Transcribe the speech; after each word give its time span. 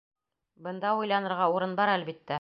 Бында 0.67 0.95
уйланырға 1.01 1.49
урын 1.59 1.81
бар, 1.83 1.97
әлбиттә. 1.99 2.29